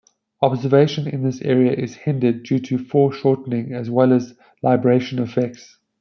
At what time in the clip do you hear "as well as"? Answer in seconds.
3.71-4.33